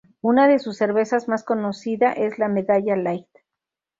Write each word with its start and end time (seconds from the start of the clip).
Una 0.21 0.47
de 0.47 0.57
sus 0.57 0.77
cervezas 0.77 1.27
más 1.27 1.43
conocida 1.43 2.11
es 2.11 2.39
la 2.39 2.47
Medalla 2.47 2.95
Light. 2.95 3.27